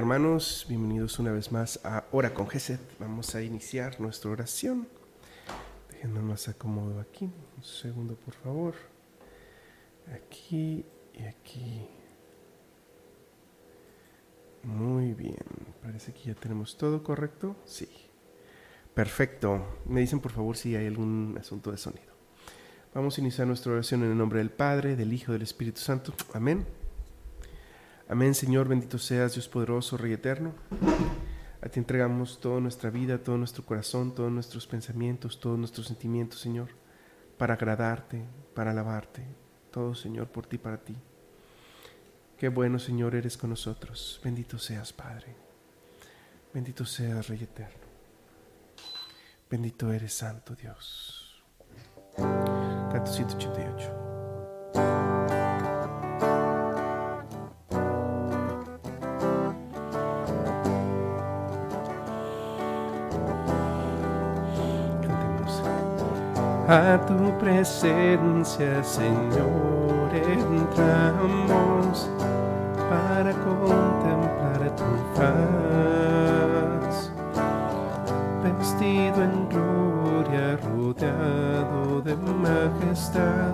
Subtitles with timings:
[0.00, 2.80] Hermanos, bienvenidos una vez más a Hora con Gesed.
[2.98, 4.88] Vamos a iniciar nuestra oración.
[5.90, 7.26] Déjenme acomodo aquí.
[7.26, 8.74] Un segundo por favor.
[10.10, 11.86] Aquí y aquí.
[14.62, 15.36] Muy bien,
[15.82, 17.56] parece que ya tenemos todo correcto.
[17.66, 17.86] Sí.
[18.94, 19.82] Perfecto.
[19.84, 22.14] Me dicen por favor si hay algún asunto de sonido.
[22.94, 26.14] Vamos a iniciar nuestra oración en el nombre del Padre, del Hijo del Espíritu Santo.
[26.32, 26.79] Amén.
[28.10, 30.52] Amén, Señor, bendito seas, Dios poderoso, Rey eterno.
[31.62, 36.40] A ti entregamos toda nuestra vida, todo nuestro corazón, todos nuestros pensamientos, todos nuestros sentimientos,
[36.40, 36.70] Señor,
[37.38, 39.24] para agradarte, para alabarte.
[39.70, 40.96] Todo, Señor, por ti, para ti.
[42.36, 44.20] Qué bueno, Señor, eres con nosotros.
[44.24, 45.36] Bendito seas, Padre.
[46.52, 47.86] Bendito seas, Rey eterno.
[49.48, 51.44] Bendito eres, Santo Dios.
[52.16, 55.09] Canto 188.
[66.70, 72.08] A tu presencia, Señor, entramos
[72.88, 74.84] para contemplar tu
[75.16, 77.10] faz.
[78.44, 83.50] Vestido en gloria, rodeado de majestad,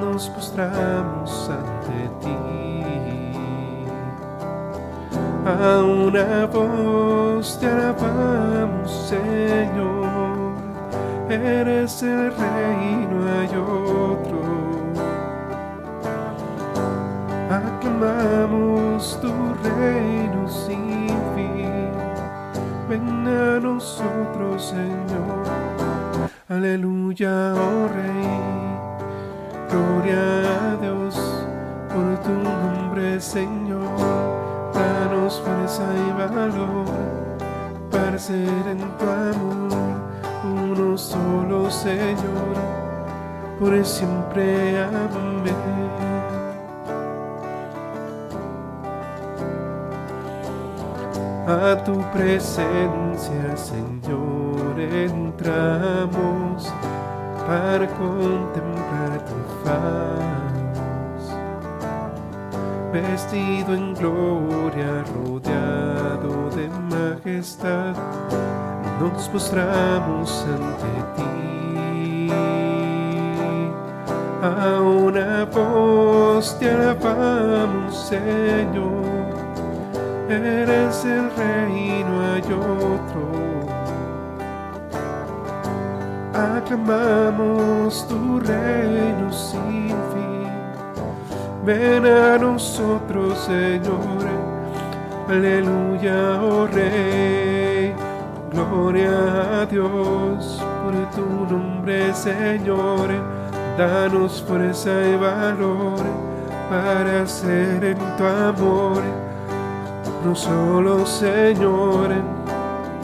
[0.00, 2.82] nos postramos ante ti.
[5.46, 10.09] A una voz te alabamos, Señor
[11.34, 14.40] eres el rey, no hay otro.
[17.50, 21.90] Aclamamos tu reino sin fin.
[22.88, 25.44] Ven a nosotros, Señor.
[26.48, 28.50] Aleluya, oh Rey.
[29.70, 31.14] Gloria a Dios
[31.88, 33.88] por tu nombre, Señor.
[34.74, 36.86] Danos fuerza y valor
[37.90, 39.89] para ser en tu amor
[40.90, 42.56] uno solo, Señor,
[43.58, 44.82] por siempre.
[44.82, 45.54] Amén.
[51.46, 56.72] A tu presencia, Señor, entramos
[57.46, 59.34] para contemplar tu
[59.64, 61.24] faz.
[62.92, 67.94] Vestido en gloria, rodeado de majestad
[69.00, 72.30] nos postramos ante ti.
[74.42, 79.00] A una voz te alabamos, Señor.
[80.28, 83.24] Eres el rey, no hay otro.
[86.34, 90.48] Aclamamos tu reino sin fin.
[91.64, 94.28] Ven a nosotros, Señor.
[95.28, 97.69] Aleluya, oh Rey.
[98.52, 103.08] Gloria a Dios por tu nombre, Señor.
[103.78, 106.00] Danos fuerza y valor
[106.68, 109.02] para ser en tu amor.
[110.24, 112.10] No solo, Señor,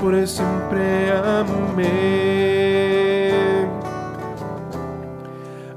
[0.00, 1.12] por siempre.
[1.12, 1.86] Amén.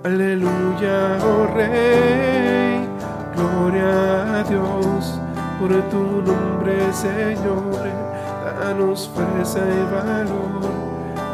[0.04, 2.88] Aleluya, oh Rey.
[3.36, 5.20] Gloria a Dios
[5.60, 8.10] por tu nombre, Señor
[8.54, 10.62] danos fuerza y valor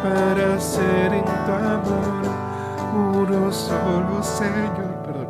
[0.04, 2.26] para ser en tu amor
[2.96, 5.28] uno solo, Señor, perdón,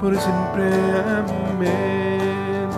[0.00, 0.66] por siempre,
[1.16, 2.68] amén.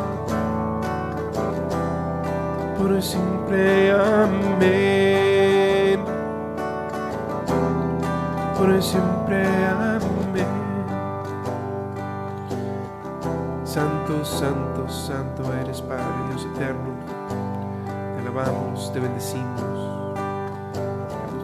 [2.78, 4.84] Por siempre, amén.
[8.58, 10.46] Por siempre, amén.
[13.64, 16.94] Santo, santo, santo eres Padre Dios eterno
[18.34, 20.16] te bendecimos,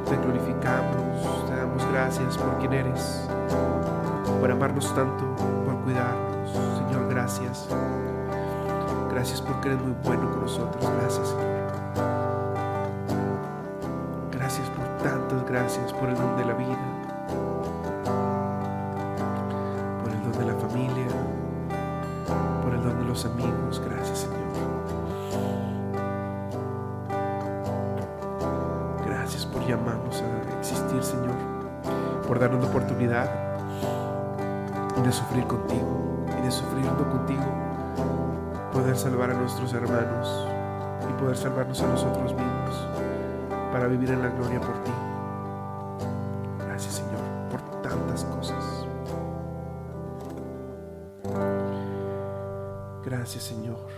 [0.08, 3.28] te glorificamos, te damos gracias por quien eres,
[4.40, 5.25] por amarnos tanto,
[5.64, 6.50] por cuidarnos.
[6.50, 7.69] Señor, gracias.
[9.12, 10.84] Gracias porque eres muy bueno con nosotros.
[11.00, 11.60] Gracias, Señor.
[14.32, 16.78] Gracias por tantas gracias, por el don de la vida,
[20.02, 21.06] por el don de la familia,
[22.64, 23.81] por el don de los amigos.
[23.87, 24.39] Gracias, Señor.
[29.70, 31.37] Llamamos a existir, Señor,
[32.26, 33.31] por darnos la oportunidad
[35.02, 37.44] de sufrir contigo y de sufriendo contigo,
[38.72, 40.49] poder salvar a nuestros hermanos
[41.08, 42.88] y poder salvarnos a nosotros mismos
[43.72, 44.90] para vivir en la gloria por ti.
[46.66, 48.87] Gracias, Señor, por tantas cosas.
[53.05, 53.88] Gracias Señor.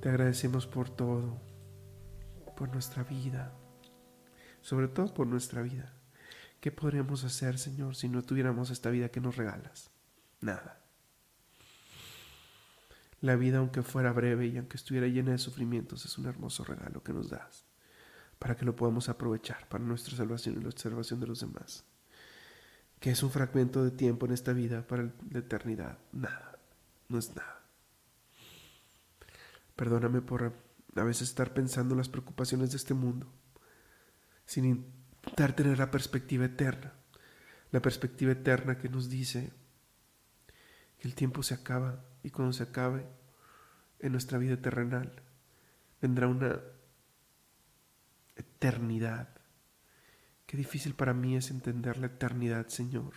[0.00, 1.38] Te agradecemos por todo,
[2.54, 3.52] por nuestra vida,
[4.60, 5.92] sobre todo por nuestra vida.
[6.60, 9.90] ¿Qué podríamos hacer, Señor, si no tuviéramos esta vida que nos regalas?
[10.40, 10.80] Nada.
[13.20, 17.02] La vida, aunque fuera breve y aunque estuviera llena de sufrimientos, es un hermoso regalo
[17.02, 17.64] que nos das
[18.38, 21.84] para que lo podamos aprovechar para nuestra salvación y la observación de los demás.
[23.00, 25.98] Que es un fragmento de tiempo en esta vida para la eternidad.
[26.12, 26.58] Nada,
[27.08, 27.62] no es nada.
[29.76, 30.52] Perdóname por
[30.96, 33.32] a veces estar pensando en las preocupaciones de este mundo,
[34.46, 36.92] sin intentar tener la perspectiva eterna,
[37.70, 39.52] la perspectiva eterna que nos dice
[40.98, 43.06] que el tiempo se acaba y cuando se acabe
[43.98, 45.22] en nuestra vida terrenal
[46.00, 46.60] vendrá una
[48.36, 49.28] eternidad.
[50.46, 53.14] Qué difícil para mí es entender la eternidad, Señor.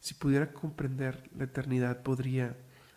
[0.00, 2.56] Si pudiera comprender la eternidad, podría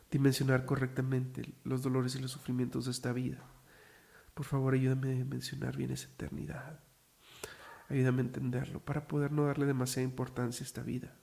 [0.09, 3.43] dimensionar correctamente los dolores y los sufrimientos de esta vida.
[4.35, 6.79] Por favor, ayúdame a dimensionar bien esa eternidad.
[7.89, 11.15] Ayúdame a entenderlo para poder no darle demasiada importancia a esta vida,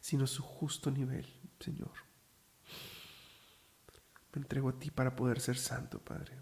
[0.00, 1.26] sino su justo nivel,
[1.58, 1.92] Señor.
[4.32, 6.38] Me entrego a ti para poder ser santo, Padre.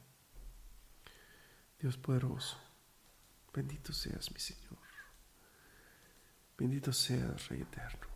[1.80, 2.58] Dios poderoso,
[3.54, 4.78] bendito seas, mi Señor.
[6.58, 8.06] Bendito seas, Rey eterno.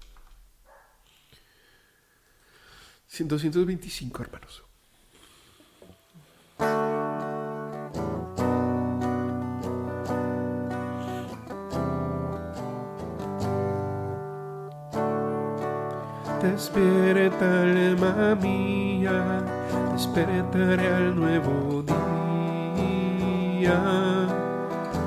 [3.09, 4.65] 225, hermanos.
[16.45, 19.43] Despierta alma mía,
[19.95, 23.81] despertaré al nuevo día.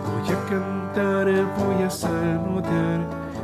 [0.08, 1.28] Voy a cantar,
[1.60, 3.02] voy a salmodiar,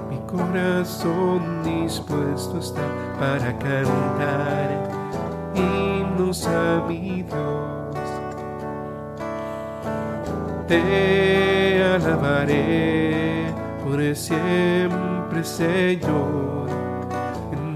[0.09, 2.81] mi corazón dispuesto está
[3.19, 4.89] para cantar
[5.53, 7.95] himnos a mi Dios.
[10.67, 13.53] Te alabaré
[13.85, 16.72] por siempre, Señor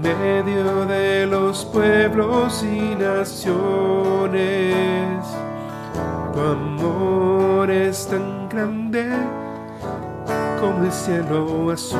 [0.00, 4.38] medio de los pueblos y naciones.
[6.32, 9.06] Tu amor es tan grande
[10.60, 11.98] como el cielo azul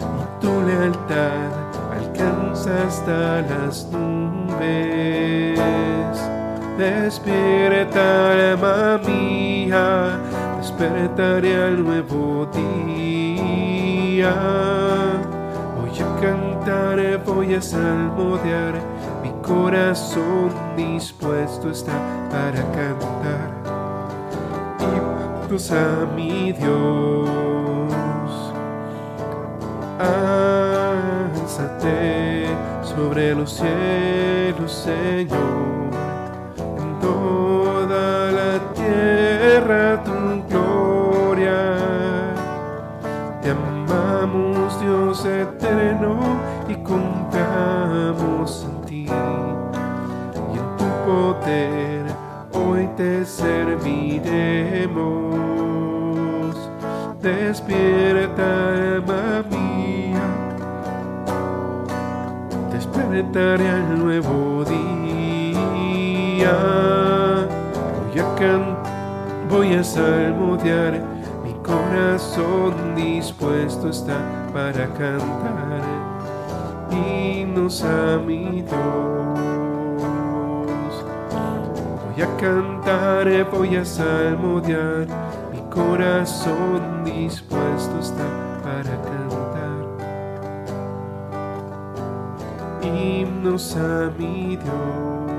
[0.00, 1.52] y tu lealtad
[1.92, 5.60] alcanza hasta las nubes.
[6.78, 10.18] Despierta, alma mía,
[10.58, 13.02] despertaré al nuevo día
[17.24, 18.74] voy a salmodiar,
[19.22, 21.92] mi corazón dispuesto está
[22.30, 23.50] para cantar.
[24.78, 24.84] Y
[25.72, 27.68] a mi Dios,
[31.48, 32.46] álzate
[32.82, 35.90] sobre los cielos, Señor,
[36.78, 40.12] en toda la tierra tu
[40.48, 41.76] gloria.
[43.42, 46.20] Te amamos, Dios eterno,
[46.72, 49.06] y confiamos en ti.
[50.52, 52.04] Y en tu poder
[52.52, 53.82] hoy te serviremos.
[57.20, 60.26] Despierta, alma mía.
[62.72, 66.56] Despertaré al nuevo día.
[68.08, 71.12] Voy a cantar, voy a salmodiar
[71.62, 74.18] corazón dispuesto está
[74.52, 76.01] para cantar
[77.02, 78.72] himnos a mi Dios.
[82.04, 85.06] Voy a cantar, voy a salmodiar,
[85.52, 88.24] mi corazón dispuesto está
[88.62, 89.42] para cantar
[92.82, 95.32] himnos a mi Dios.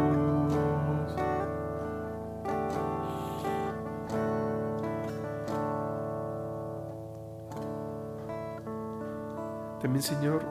[9.82, 10.42] También, Señor,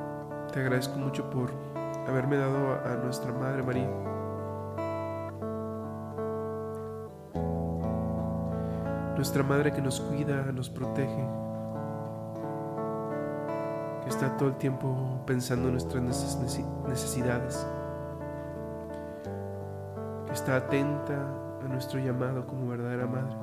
[0.53, 1.51] te agradezco mucho por
[2.07, 3.89] haberme dado a nuestra Madre María.
[9.17, 11.27] Nuestra Madre que nos cuida, nos protege,
[14.03, 17.67] que está todo el tiempo pensando en nuestras necesidades,
[20.27, 21.15] que está atenta
[21.65, 23.37] a nuestro llamado como verdadera Madre.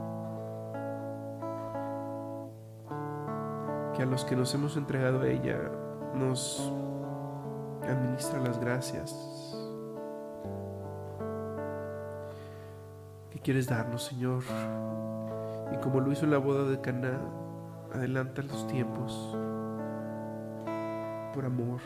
[3.96, 5.58] que a los que nos hemos entregado a ella
[6.14, 6.72] nos
[7.90, 9.16] administra las gracias
[13.32, 14.44] que quieres darnos, Señor.
[15.74, 17.20] Y como lo hizo la boda de Caná,
[17.94, 19.36] adelanta los tiempos
[21.34, 21.80] por amor.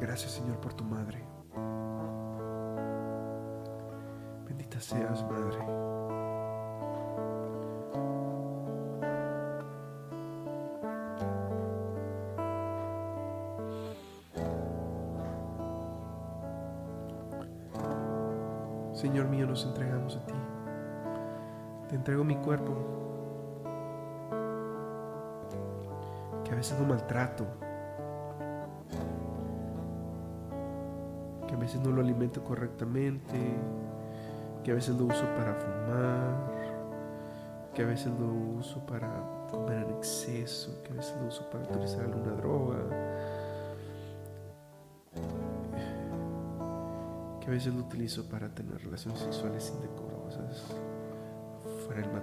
[0.00, 1.24] Gracias, Señor, por tu madre.
[4.46, 5.93] Bendita seas, madre.
[22.04, 22.74] Entrego mi cuerpo,
[26.44, 27.46] que a veces no maltrato,
[31.48, 33.56] que a veces no lo alimento correctamente,
[34.62, 36.34] que a veces lo uso para fumar,
[37.72, 41.64] que a veces lo uso para comer en exceso, que a veces lo uso para
[41.64, 42.80] utilizar alguna droga.
[47.40, 49.88] Que a veces lo utilizo para tener relaciones sexuales del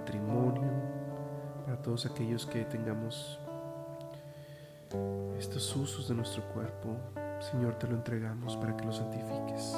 [0.02, 0.68] matrimonio,
[1.64, 3.38] para todos aquellos que tengamos
[5.38, 6.96] estos usos de nuestro cuerpo,
[7.38, 9.76] Señor, te lo entregamos para que lo santifiques.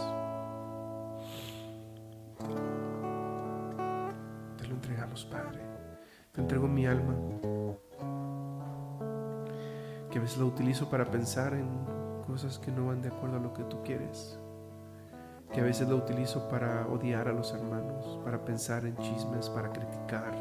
[4.57, 5.61] Te lo entregamos, Padre.
[6.33, 7.14] Te entrego mi alma,
[10.11, 11.69] que a veces la utilizo para pensar en
[12.26, 14.38] cosas que no van de acuerdo a lo que tú quieres
[15.54, 19.70] que a veces lo utilizo para odiar a los hermanos, para pensar en chismes, para
[19.70, 20.34] criticar,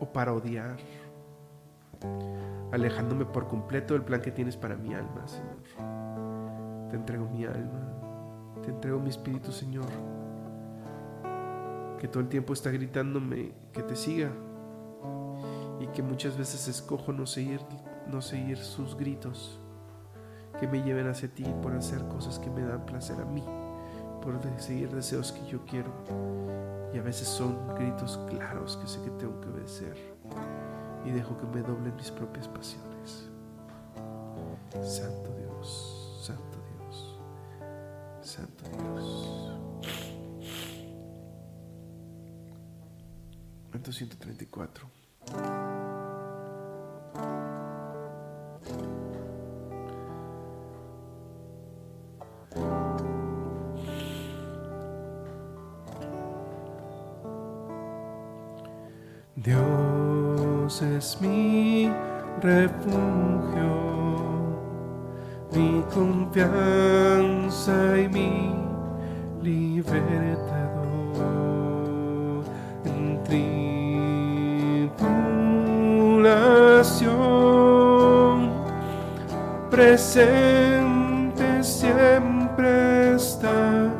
[0.00, 0.76] o para odiar,
[2.72, 6.88] alejándome por completo del plan que tienes para mi alma, Señor.
[6.88, 9.86] Te entrego mi alma, te entrego mi espíritu, Señor,
[11.98, 14.30] que todo el tiempo está gritándome que te siga
[15.78, 17.60] y que muchas veces escojo no seguir,
[18.06, 19.60] no seguir sus gritos
[20.58, 23.44] que me lleven hacia ti, por hacer cosas que me dan placer a mí,
[24.22, 25.90] por seguir deseos que yo quiero.
[26.94, 29.96] Y a veces son gritos claros que sé que tengo que obedecer
[31.04, 33.28] y dejo que me doblen mis propias pasiones.
[34.82, 37.18] Santo Dios, Santo Dios,
[38.22, 39.36] Santo Dios.
[43.92, 45.65] 134.
[61.06, 61.88] Es mi
[62.42, 63.74] refugio,
[65.52, 68.56] mi confianza y mi
[69.40, 70.02] libertador.
[72.84, 73.70] En tribulación
[79.70, 83.92] presente siempre está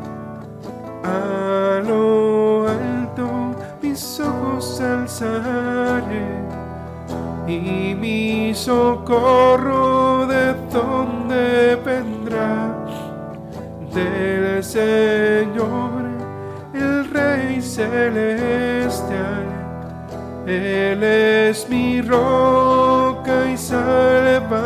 [7.47, 12.75] y mi socorro de donde vendrá
[13.95, 16.03] del Señor,
[16.75, 19.47] el Rey celestial.
[20.47, 24.65] Él es mi roca y salvación,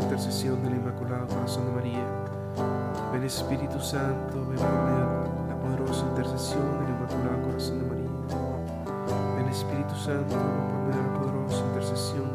[0.00, 2.06] intercesión del Inmaculado Corazón de María.
[3.12, 9.42] Ven Espíritu Santo, ven la poderosa intercesión del Inmaculado Corazón de María.
[9.42, 12.31] El Espíritu Santo, de la poderosa intercesión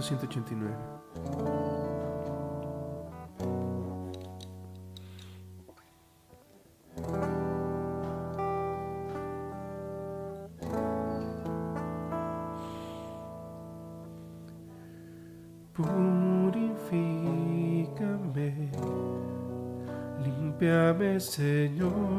[0.00, 0.74] Canto 189.
[15.74, 16.70] Purifícame,
[20.22, 22.09] limpiame, Señor,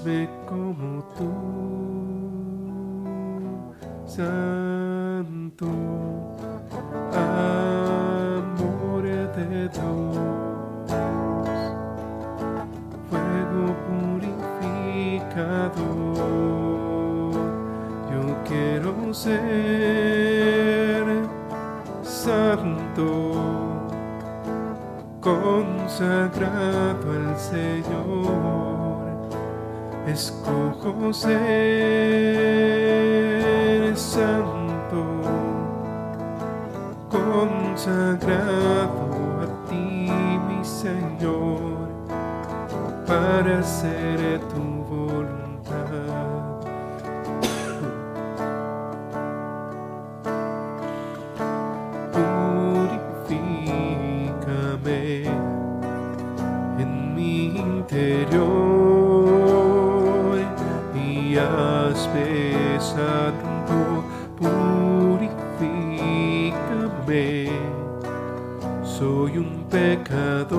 [0.00, 1.30] hazme como tú,
[4.06, 5.66] Santo,
[7.12, 10.16] amor de Dios
[13.10, 15.34] fuego purificador.
[18.10, 21.04] Yo quiero ser
[22.02, 23.08] santo,
[25.20, 28.69] consagrado al Señor.
[30.12, 31.30] Escojo ser
[33.96, 35.04] santo,
[37.08, 38.48] consagrado
[39.40, 40.10] a ti,
[40.48, 41.90] mi Señor
[43.06, 44.59] para hacer tu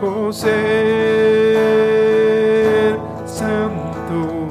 [0.00, 0.08] Ser
[3.26, 4.48] santo,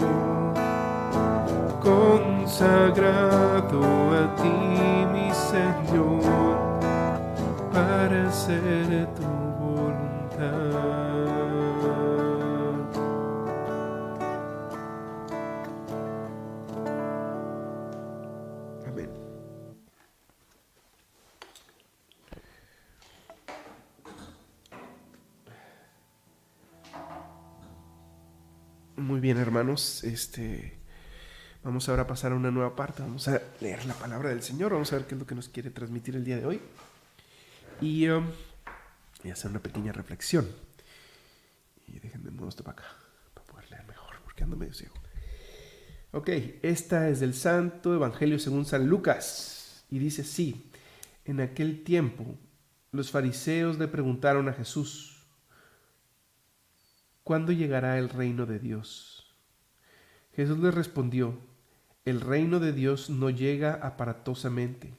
[1.81, 3.81] consagrado
[4.13, 4.53] a ti,
[5.11, 6.21] mi Señor,
[7.73, 8.78] para hacer
[29.19, 30.05] Bien, hermanos.
[30.05, 30.77] Este,
[31.61, 33.01] vamos ahora a pasar a una nueva parte.
[33.01, 34.71] Vamos a leer la palabra del Señor.
[34.71, 36.61] Vamos a ver qué es lo que nos quiere transmitir el día de hoy.
[37.81, 38.25] Y, um,
[39.21, 40.47] y hacer una pequeña reflexión.
[41.85, 42.95] Y déjenme mover esto para acá,
[43.33, 44.95] para poder leer mejor, porque ando medio ciego.
[46.11, 46.29] Ok,
[46.61, 49.83] esta es del Santo Evangelio según San Lucas.
[49.89, 50.71] Y dice así,
[51.25, 52.37] en aquel tiempo
[52.93, 55.18] los fariseos le preguntaron a Jesús,
[57.29, 59.35] ¿cuándo llegará el reino de Dios?
[60.35, 61.37] Jesús les respondió,
[62.03, 64.95] el reino de Dios no llega aparatosamente.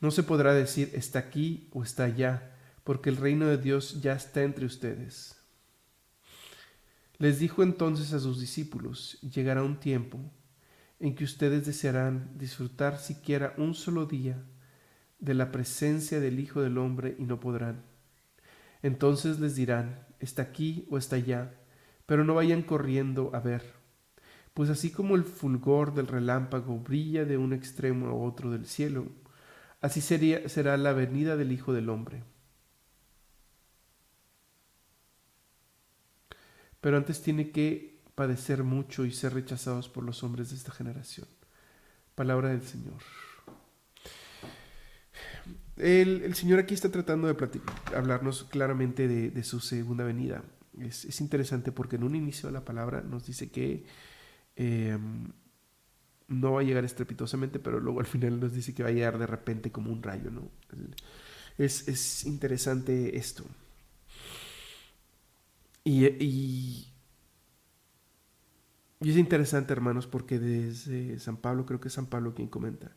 [0.00, 4.12] No se podrá decir está aquí o está allá, porque el reino de Dios ya
[4.12, 5.36] está entre ustedes.
[7.18, 10.20] Les dijo entonces a sus discípulos, llegará un tiempo
[11.00, 14.40] en que ustedes desearán disfrutar siquiera un solo día
[15.18, 17.91] de la presencia del Hijo del Hombre y no podrán.
[18.82, 21.54] Entonces les dirán, está aquí o está allá,
[22.06, 23.62] pero no vayan corriendo a ver,
[24.54, 29.06] pues así como el fulgor del relámpago brilla de un extremo a otro del cielo,
[29.80, 32.24] así será la venida del Hijo del Hombre.
[36.80, 41.28] Pero antes tiene que padecer mucho y ser rechazados por los hombres de esta generación.
[42.16, 43.00] Palabra del Señor.
[45.82, 47.60] El, Señor aquí está tratando de
[47.96, 50.44] hablarnos claramente de, su segunda venida.
[50.78, 53.84] Es, es, interesante porque en un inicio de la palabra nos dice que
[54.54, 54.96] eh,
[56.28, 59.18] no va a llegar estrepitosamente, pero luego al final nos dice que va a llegar
[59.18, 60.48] de repente como un rayo, ¿no?
[61.58, 63.44] Es, es interesante esto.
[65.82, 66.92] Y, y,
[69.00, 72.92] es interesante, hermanos, porque desde San Pablo, creo que es San Pablo quien comenta,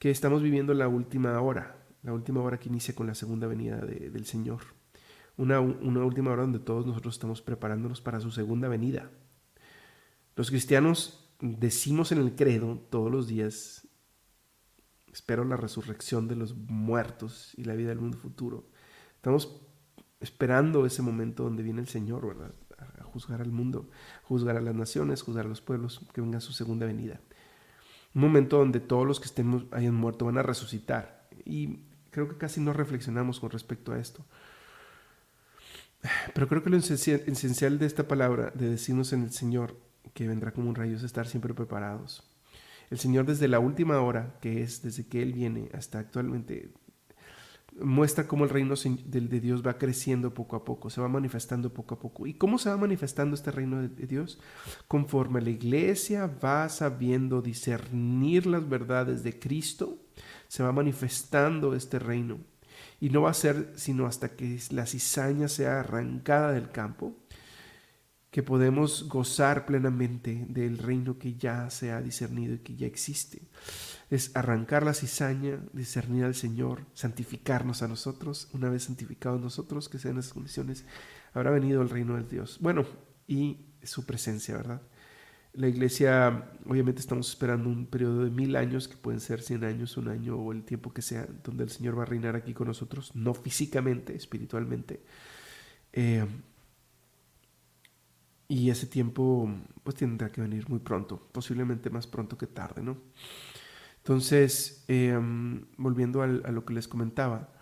[0.00, 3.78] que estamos viviendo la última hora, la última hora que inicia con la segunda venida
[3.78, 4.60] de, del Señor.
[5.36, 9.10] Una, una última hora donde todos nosotros estamos preparándonos para su segunda venida.
[10.36, 13.88] Los cristianos decimos en el credo todos los días,
[15.12, 18.68] espero la resurrección de los muertos y la vida del mundo futuro.
[19.16, 19.60] Estamos
[20.20, 22.54] esperando ese momento donde viene el Señor, ¿verdad?
[22.98, 23.88] A juzgar al mundo,
[24.22, 27.20] juzgar a las naciones, juzgar a los pueblos, que venga su segunda venida.
[28.14, 31.28] Un momento donde todos los que estemos hayan muerto van a resucitar.
[31.44, 31.80] Y
[32.14, 34.24] creo que casi no reflexionamos con respecto a esto.
[36.32, 39.76] Pero creo que lo esencial de esta palabra, de decirnos en el Señor,
[40.12, 42.22] que vendrá como un rayo es estar siempre preparados.
[42.90, 46.70] El Señor desde la última hora, que es desde que Él viene hasta actualmente,
[47.80, 51.96] muestra cómo el reino de Dios va creciendo poco a poco, se va manifestando poco
[51.96, 52.28] a poco.
[52.28, 54.38] ¿Y cómo se va manifestando este reino de Dios?
[54.86, 59.98] Conforme la iglesia va sabiendo discernir las verdades de Cristo,
[60.54, 62.38] se va manifestando este reino.
[63.00, 67.16] Y no va a ser sino hasta que la cizaña sea arrancada del campo,
[68.30, 73.42] que podemos gozar plenamente del reino que ya se ha discernido y que ya existe.
[74.10, 78.48] Es arrancar la cizaña, discernir al Señor, santificarnos a nosotros.
[78.52, 80.84] Una vez santificados nosotros, que sean esas condiciones,
[81.32, 82.58] habrá venido el reino de Dios.
[82.60, 82.86] Bueno,
[83.26, 84.82] y su presencia, ¿verdad?
[85.54, 89.96] La iglesia, obviamente estamos esperando un periodo de mil años, que pueden ser cien años,
[89.96, 92.66] un año o el tiempo que sea, donde el Señor va a reinar aquí con
[92.66, 95.00] nosotros, no físicamente, espiritualmente.
[95.92, 96.26] Eh,
[98.48, 99.48] y ese tiempo
[99.82, 102.98] pues tendrá que venir muy pronto, posiblemente más pronto que tarde, ¿no?
[103.98, 107.54] Entonces, em, volviendo a lo que les comentaba,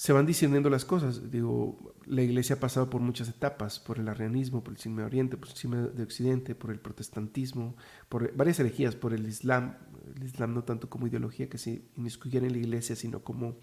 [0.00, 1.30] se van discerniendo las cosas.
[1.30, 5.06] Digo, la iglesia ha pasado por muchas etapas, por el arrianismo, por el Cime de
[5.06, 7.76] Oriente, por el Cime de Occidente, por el protestantismo,
[8.08, 9.76] por varias herejías, por el Islam,
[10.16, 13.58] el Islam no tanto como ideología que se inmiscuyera en la iglesia, sino como,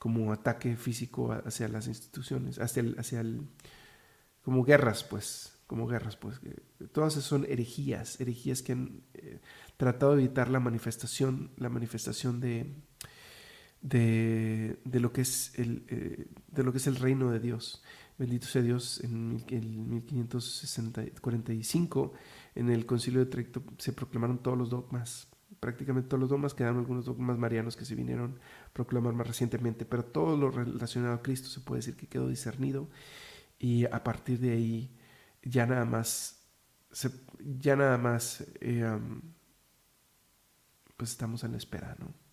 [0.00, 3.42] como ataque físico hacia las instituciones, hacia el, hacia el,
[4.42, 6.40] como guerras, pues, como guerras, pues
[6.90, 9.38] todas son herejías, herejías que han eh,
[9.76, 12.74] tratado de evitar la manifestación, la manifestación de,
[13.82, 17.82] de, de lo que es el, eh, de lo que es el reino de Dios.
[18.18, 22.12] Bendito sea Dios, en el 1545,
[22.54, 25.28] en el concilio de Trento se proclamaron todos los dogmas,
[25.60, 29.84] prácticamente todos los dogmas, quedaron algunos dogmas marianos que se vinieron a proclamar más recientemente,
[29.84, 32.88] pero todo lo relacionado a Cristo se puede decir que quedó discernido
[33.58, 34.96] y a partir de ahí
[35.42, 36.42] ya nada más,
[37.38, 38.98] ya nada más, eh,
[40.96, 42.25] pues estamos en la espera, ¿no?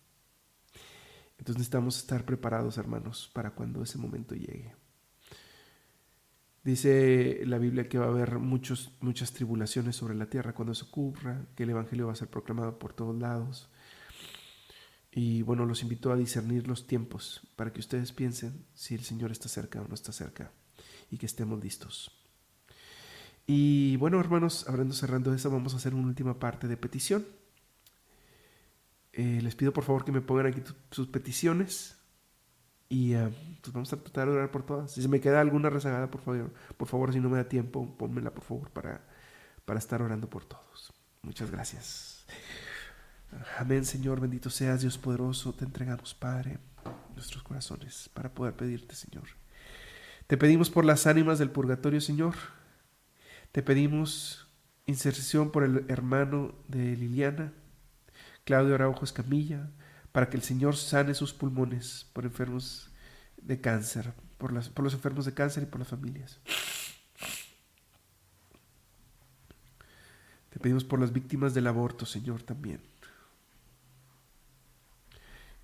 [1.38, 4.74] Entonces necesitamos estar preparados, hermanos, para cuando ese momento llegue.
[6.64, 10.86] Dice la Biblia que va a haber muchos, muchas tribulaciones sobre la tierra cuando eso
[10.86, 13.68] ocurra, que el Evangelio va a ser proclamado por todos lados.
[15.12, 19.30] Y bueno, los invito a discernir los tiempos para que ustedes piensen si el Señor
[19.30, 20.52] está cerca o no está cerca
[21.10, 22.10] y que estemos listos.
[23.46, 27.26] Y bueno, hermanos, hablando cerrando eso, vamos a hacer una última parte de petición.
[29.16, 31.96] Eh, les pido por favor que me pongan aquí sus peticiones
[32.88, 33.32] y uh,
[33.72, 34.90] vamos a tratar de orar por todas.
[34.90, 37.96] Si se me queda alguna rezagada, por favor, por favor, si no me da tiempo,
[37.96, 39.04] pónmela por favor para,
[39.64, 40.92] para estar orando por todos.
[41.22, 42.26] Muchas gracias.
[43.58, 45.52] Amén, Señor, bendito seas, Dios poderoso.
[45.54, 46.58] Te entregamos, Padre,
[47.14, 49.24] nuestros corazones para poder pedirte, Señor.
[50.26, 52.34] Te pedimos por las ánimas del purgatorio, Señor
[53.54, 54.48] te pedimos
[54.84, 57.52] inserción por el hermano de Liliana,
[58.44, 59.70] Claudio Araujo Escamilla,
[60.12, 62.90] para que el Señor sane sus pulmones por enfermos
[63.36, 66.38] de cáncer, por, las, por los enfermos de cáncer y por las familias.
[70.50, 72.80] Te pedimos por las víctimas del aborto, Señor, también.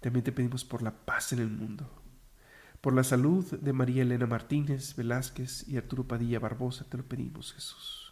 [0.00, 1.88] También te pedimos por la paz en el mundo.
[2.80, 7.52] Por la salud de María Elena Martínez Velázquez y Arturo Padilla Barbosa, te lo pedimos,
[7.52, 8.09] Jesús.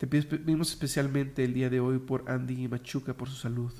[0.00, 3.70] Te pedimos especialmente el día de hoy por Andy y Machuca, por su salud.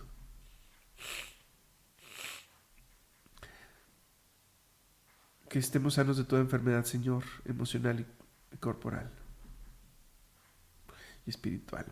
[5.48, 8.04] Que estemos sanos de toda enfermedad, Señor, emocional
[8.52, 9.10] y corporal
[11.24, 11.86] y espiritual.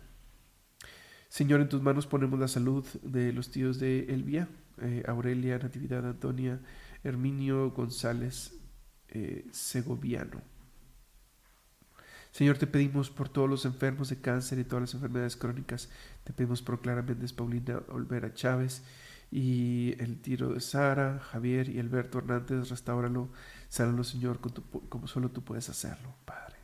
[1.27, 4.47] Señor, en tus manos ponemos la salud de los tíos de Elvia,
[4.79, 6.59] eh, Aurelia, Natividad, Antonia,
[7.03, 8.53] Herminio González
[9.07, 10.58] eh, Segoviano.
[12.31, 15.89] Señor, te pedimos por todos los enfermos de cáncer y todas las enfermedades crónicas.
[16.23, 18.83] Te pedimos por Clara Méndez, Paulina Olvera Chávez
[19.31, 22.69] y el tiro de Sara, Javier y Alberto Hernández.
[22.69, 23.29] Restáuralo,
[23.67, 24.39] sánalo, Señor,
[24.89, 26.57] como solo tú puedes hacerlo, Padre.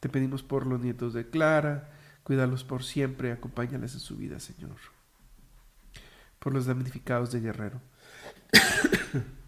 [0.00, 1.90] Te pedimos por los nietos de Clara,
[2.24, 4.76] cuídalos por siempre, acompáñales en su vida, Señor.
[6.38, 7.80] Por los damnificados de Guerrero.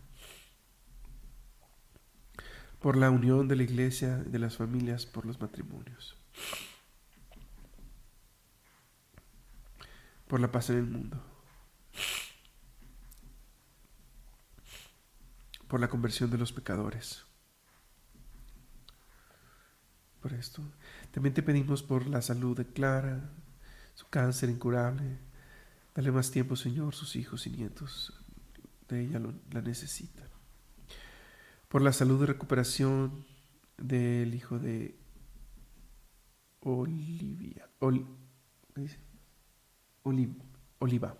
[2.86, 6.16] por la unión de la iglesia, de las familias, por los matrimonios,
[10.28, 11.20] por la paz en el mundo,
[15.66, 17.24] por la conversión de los pecadores.
[20.22, 20.62] Por esto,
[21.10, 23.32] también te pedimos por la salud de Clara,
[23.96, 25.18] su cáncer incurable.
[25.92, 28.12] Dale más tiempo, Señor, sus hijos y nietos.
[28.88, 29.20] De ella
[29.50, 30.35] la necesitan
[31.76, 33.26] por la salud y recuperación
[33.76, 34.98] del hijo de
[36.60, 37.68] Olivia,
[40.78, 41.18] Oliva,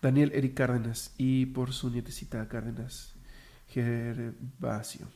[0.00, 3.16] Daniel Eric Cárdenas y por su nietecita Cárdenas
[3.68, 5.08] Gervasio.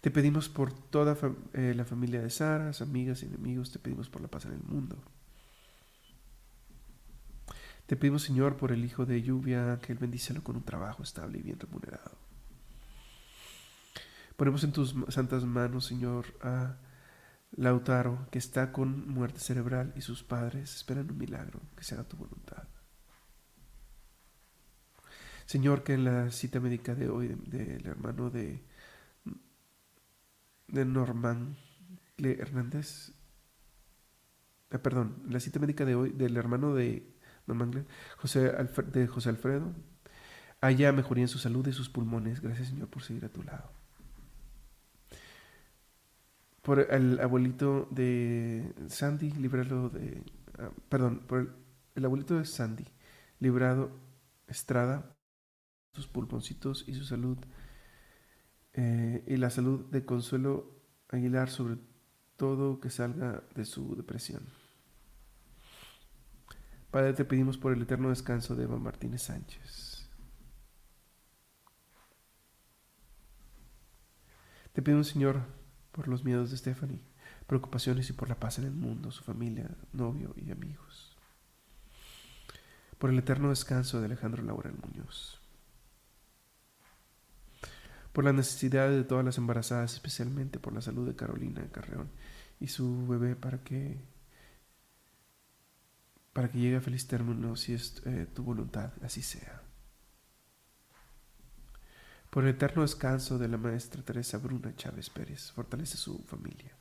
[0.00, 1.18] Te pedimos por toda
[1.54, 4.62] eh, la familia de Sara, amigas y enemigos, te pedimos por la paz en el
[4.62, 4.96] mundo.
[7.86, 11.40] Te pedimos, Señor, por el hijo de lluvia, que Él bendícelo con un trabajo estable
[11.40, 12.29] y bien remunerado.
[14.40, 16.78] Ponemos en tus santas manos, Señor, a
[17.50, 22.04] Lautaro, que está con muerte cerebral, y sus padres esperan un milagro, que se haga
[22.04, 22.66] tu voluntad.
[25.44, 28.64] Señor, que en la cita médica de hoy del hermano de,
[30.68, 31.58] de Norman
[32.16, 33.12] Hernández,
[34.70, 37.14] eh, perdón, la cita médica de hoy del hermano de
[37.46, 38.50] Norman José
[38.90, 39.74] de José Alfredo,
[40.62, 42.40] haya mejoría en su salud y sus pulmones.
[42.40, 43.79] Gracias, Señor, por seguir a tu lado
[46.62, 50.22] por el abuelito de Sandy, librarlo de...
[50.58, 51.56] Ah, perdón, por
[51.94, 52.84] el, abuelito de Sandy,
[53.38, 53.90] librado
[54.46, 55.16] Estrada,
[55.92, 57.38] sus pulponcitos y su salud,
[58.72, 61.78] eh, y la salud de Consuelo Aguilar, sobre
[62.36, 64.42] todo que salga de su depresión.
[66.90, 70.10] Padre, te pedimos por el eterno descanso de Eva Martínez Sánchez.
[74.72, 75.42] Te pedimos, Señor,
[75.92, 77.00] por los miedos de Stephanie,
[77.46, 81.16] preocupaciones y por la paz en el mundo, su familia, novio y amigos.
[82.98, 85.40] Por el eterno descanso de Alejandro Laurel Muñoz.
[88.12, 92.10] Por la necesidad de todas las embarazadas, especialmente por la salud de Carolina Carreón
[92.58, 93.98] y su bebé para que
[96.32, 99.62] para que llegue a feliz término si es eh, tu voluntad, así sea
[102.30, 105.50] por el eterno descanso de la maestra Teresa Bruna Chávez Pérez.
[105.50, 106.72] Fortalece su familia.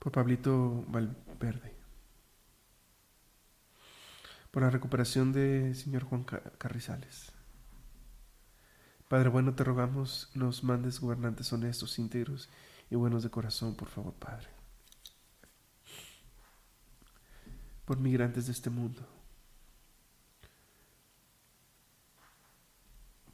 [0.00, 1.74] Por Pablito Valverde.
[4.50, 7.30] Por la recuperación de señor Juan Carrizales.
[9.06, 12.48] Padre bueno, te rogamos nos mandes gobernantes honestos, íntegros
[12.90, 14.48] y buenos de corazón, por favor, Padre.
[17.84, 19.19] Por migrantes de este mundo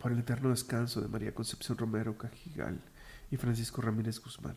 [0.06, 2.80] por el eterno descanso de María Concepción Romero Cajigal
[3.28, 4.56] y Francisco Ramírez Guzmán,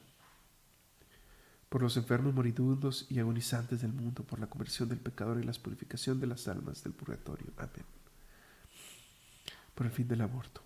[1.69, 5.53] por los enfermos moribundos y agonizantes del mundo, por la conversión del pecador y la
[5.53, 7.47] purificación de las almas del purgatorio.
[7.57, 7.83] Amén.
[9.73, 10.61] Por el fin del aborto.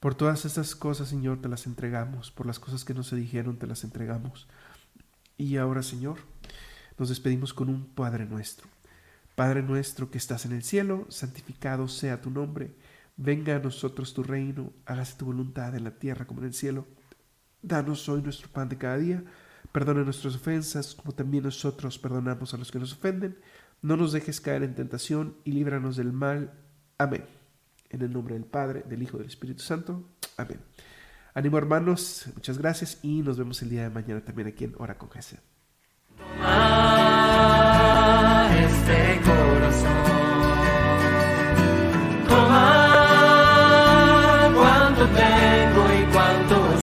[0.00, 2.32] Por todas estas cosas, Señor, te las entregamos.
[2.32, 4.48] Por las cosas que no se dijeron, te las entregamos.
[5.38, 6.18] Y ahora, Señor,
[6.98, 8.66] nos despedimos con un Padre nuestro.
[9.36, 12.74] Padre nuestro que estás en el cielo, santificado sea tu nombre,
[13.18, 16.86] venga a nosotros tu reino, hágase tu voluntad en la tierra como en el cielo.
[17.60, 19.22] Danos hoy nuestro pan de cada día,
[19.72, 23.38] perdona nuestras ofensas como también nosotros perdonamos a los que nos ofenden,
[23.82, 26.54] no nos dejes caer en tentación y líbranos del mal.
[26.96, 27.26] Amén.
[27.90, 30.02] En el nombre del Padre, del Hijo y del Espíritu Santo.
[30.38, 30.60] Amén.
[31.34, 34.96] Ánimo hermanos, muchas gracias y nos vemos el día de mañana también aquí en Hora
[34.96, 35.40] con Jesús.